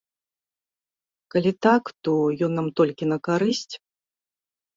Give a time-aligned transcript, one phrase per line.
[1.35, 2.11] Калі так, то
[2.49, 3.73] ён нам толькі на карысць?